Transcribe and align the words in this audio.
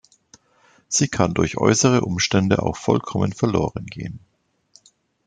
Sie 0.87 1.09
kann 1.09 1.35
durch 1.35 1.59
äußere 1.59 2.01
Umstände 2.01 2.63
auch 2.63 2.75
vollkommen 2.75 3.33
verloren 3.33 3.85
gehen. 3.85 4.17